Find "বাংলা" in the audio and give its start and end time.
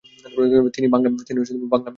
0.93-1.07